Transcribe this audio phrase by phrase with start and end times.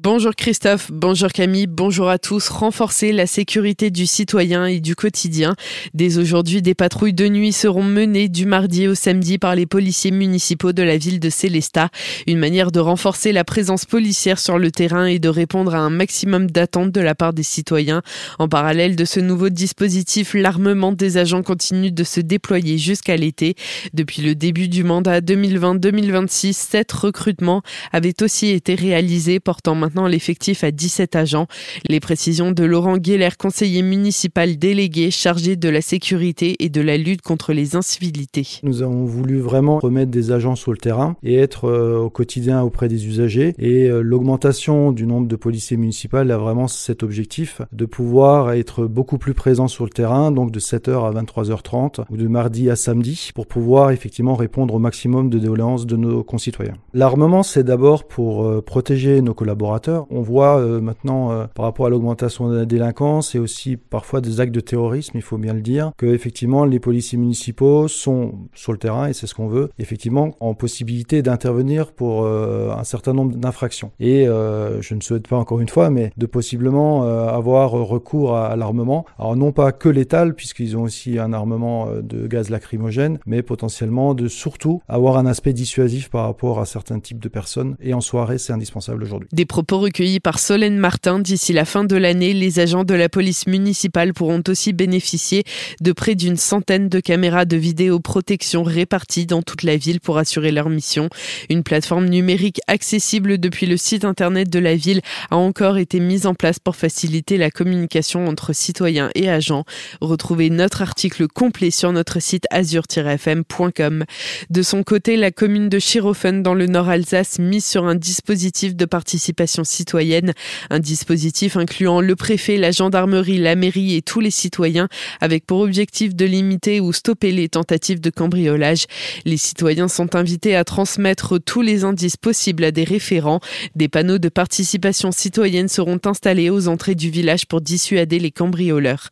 [0.00, 2.48] Bonjour Christophe, bonjour Camille, bonjour à tous.
[2.48, 5.54] Renforcer la sécurité du citoyen et du quotidien.
[5.94, 10.10] Dès aujourd'hui, des patrouilles de nuit seront menées du mardi au samedi par les policiers
[10.10, 11.90] municipaux de la ville de Célestat.
[12.26, 15.90] Une manière de renforcer la présence policière sur le terrain et de répondre à un
[15.90, 18.02] maximum d'attentes de la part des citoyens.
[18.40, 23.54] En parallèle de ce nouveau dispositif, l'armement des agents continue de se déployer jusqu'à l'été.
[23.92, 30.64] Depuis le début du mandat 2020-2026, sept recrutements avaient aussi été réalisés portant maintenant l'effectif
[30.64, 31.46] à 17 agents.
[31.90, 36.96] Les précisions de Laurent Guéler, conseiller municipal délégué chargé de la sécurité et de la
[36.96, 38.60] lutte contre les incivilités.
[38.62, 42.62] Nous avons voulu vraiment remettre des agents sur le terrain et être euh, au quotidien
[42.62, 43.54] auprès des usagers.
[43.58, 48.86] Et euh, l'augmentation du nombre de policiers municipaux a vraiment cet objectif de pouvoir être
[48.86, 52.76] beaucoup plus présent sur le terrain, donc de 7h à 23h30 ou de mardi à
[52.76, 56.76] samedi, pour pouvoir effectivement répondre au maximum de doléances de nos concitoyens.
[56.94, 59.73] L'armement, c'est d'abord pour euh, protéger nos collaborateurs
[60.10, 64.20] on voit euh, maintenant, euh, par rapport à l'augmentation de la délinquance et aussi parfois
[64.20, 68.34] des actes de terrorisme, il faut bien le dire, que effectivement les policiers municipaux sont
[68.54, 72.84] sur le terrain et c'est ce qu'on veut, effectivement en possibilité d'intervenir pour euh, un
[72.84, 73.92] certain nombre d'infractions.
[74.00, 79.04] Et je ne souhaite pas encore une fois, mais de possiblement avoir recours à, l'armement.
[79.18, 84.14] Alors non pas que létal, puisqu'ils ont aussi un armement de gaz lacrymogène, mais potentiellement
[84.14, 87.76] de surtout avoir un aspect dissuasif par rapport à certains types de personnes.
[87.80, 89.28] Et en soirée, c'est indispensable aujourd'hui
[89.72, 91.18] recueillis par Solène Martin.
[91.18, 95.44] D'ici la fin de l'année, les agents de la police municipale pourront aussi bénéficier
[95.80, 100.50] de près d'une centaine de caméras de vidéoprotection réparties dans toute la ville pour assurer
[100.50, 101.08] leur mission.
[101.48, 106.26] Une plateforme numérique accessible depuis le site internet de la ville a encore été mise
[106.26, 109.64] en place pour faciliter la communication entre citoyens et agents.
[110.00, 114.04] Retrouvez notre article complet sur notre site azur-fm.com.
[114.50, 118.74] De son côté, la commune de Chirofen dans le Nord Alsace mise sur un dispositif
[118.74, 120.32] de participation citoyenne,
[120.70, 124.88] un dispositif incluant le préfet, la gendarmerie, la mairie et tous les citoyens,
[125.20, 128.86] avec pour objectif de limiter ou stopper les tentatives de cambriolage.
[129.24, 133.40] Les citoyens sont invités à transmettre tous les indices possibles à des référents.
[133.76, 139.10] Des panneaux de participation citoyenne seront installés aux entrées du village pour dissuader les cambrioleurs.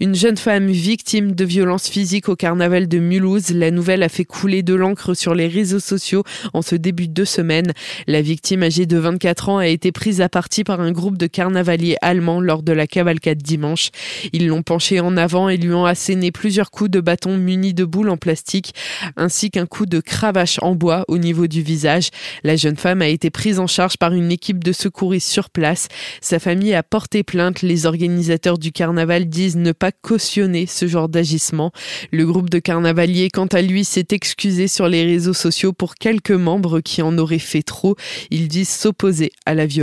[0.00, 4.24] Une jeune femme victime de violences physiques au carnaval de Mulhouse, la nouvelle a fait
[4.24, 7.72] couler de l'encre sur les réseaux sociaux en ce début de semaine.
[8.06, 11.26] La victime âgée de 24 ans a été prise à partie par un groupe de
[11.26, 13.90] carnavaliers allemands lors de la cavalcade dimanche.
[14.32, 17.84] Ils l'ont penché en avant et lui ont asséné plusieurs coups de bâton munis de
[17.84, 18.74] boules en plastique,
[19.16, 22.10] ainsi qu'un coup de cravache en bois au niveau du visage.
[22.42, 25.88] La jeune femme a été prise en charge par une équipe de secouristes sur place.
[26.20, 27.62] Sa famille a porté plainte.
[27.62, 31.72] Les organisateurs du carnaval disent ne pas cautionner ce genre d'agissement.
[32.10, 36.30] Le groupe de carnavaliers, quant à lui, s'est excusé sur les réseaux sociaux pour quelques
[36.30, 37.96] membres qui en auraient fait trop.
[38.30, 39.73] Ils disent s'opposer à la violence.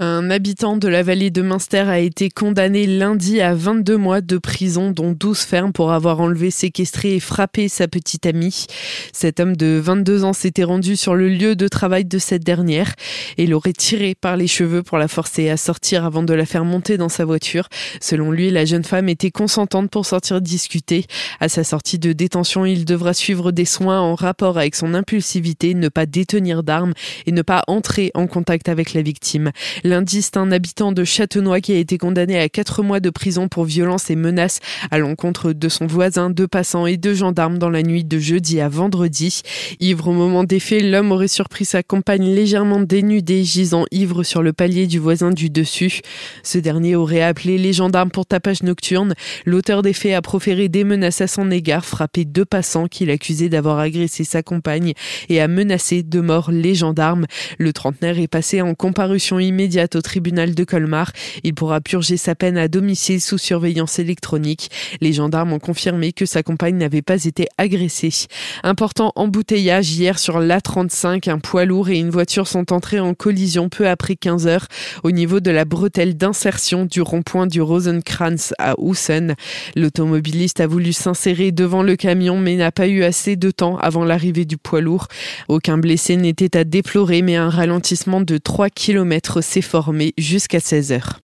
[0.00, 4.38] Un habitant de la vallée de Münster a été condamné lundi à 22 mois de
[4.38, 8.66] prison, dont 12 fermes pour avoir enlevé, séquestré et frappé sa petite amie.
[9.12, 12.94] Cet homme de 22 ans s'était rendu sur le lieu de travail de cette dernière
[13.36, 16.64] et l'aurait tiré par les cheveux pour la forcer à sortir avant de la faire
[16.64, 17.68] monter dans sa voiture.
[18.00, 21.04] Selon lui, la jeune femme était consentante pour sortir discuter.
[21.40, 25.74] À sa sortie de détention, il devra suivre des soins en rapport avec son impulsivité,
[25.74, 26.94] ne pas détenir d'armes
[27.26, 29.52] et ne pas entrer en contact avec la victime.
[29.82, 33.48] Lundi, c'est un habitant de Châtenois qui a été condamné à quatre mois de prison
[33.48, 34.60] pour violence et menaces
[34.90, 38.60] à l'encontre de son voisin, deux passants et deux gendarmes dans la nuit de jeudi
[38.60, 39.42] à vendredi.
[39.80, 44.42] Ivre au moment des faits, l'homme aurait surpris sa compagne légèrement dénudée, gisant ivre sur
[44.42, 46.00] le palier du voisin du dessus.
[46.42, 49.14] Ce dernier aurait appelé les gendarmes pour tapage nocturne.
[49.44, 53.48] L'auteur des faits a proféré des menaces à son égard, frappé deux passants qu'il accusait
[53.48, 54.92] d'avoir agressé sa compagne
[55.28, 57.26] et a menacé de mort les gendarmes.
[57.58, 61.10] Le trentenaire est passé en comparution immédiate au tribunal de Colmar.
[61.42, 64.70] Il pourra purger sa peine à domicile sous surveillance électronique.
[65.00, 68.26] Les gendarmes ont confirmé que sa compagne n'avait pas été agressée.
[68.62, 71.30] Important embouteillage hier sur l'A35.
[71.30, 74.66] Un poids lourd et une voiture sont entrés en collision peu après 15 heures
[75.02, 79.34] au niveau de la bretelle d'insertion du rond-point du Rosenkranz à Houssen.
[79.76, 84.04] L'automobiliste a voulu s'insérer devant le camion mais n'a pas eu assez de temps avant
[84.04, 85.08] l'arrivée du poids lourd.
[85.48, 90.92] Aucun blessé n'était à déplorer mais un ralentissement de 3 km s'est formé jusqu'à 16
[90.92, 91.20] heures.